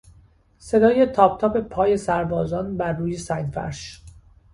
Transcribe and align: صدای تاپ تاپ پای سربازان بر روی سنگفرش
صدای 0.59 1.05
تاپ 1.05 1.39
تاپ 1.41 1.57
پای 1.57 1.97
سربازان 1.97 2.77
بر 2.77 2.91
روی 2.91 3.17
سنگفرش 3.17 4.01